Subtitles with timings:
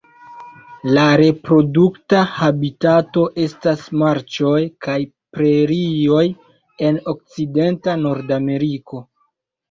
[0.97, 4.95] La reprodukta habitato estas marĉoj kaj
[5.37, 6.23] prerioj
[6.89, 9.03] en okcidenta Nordameriko.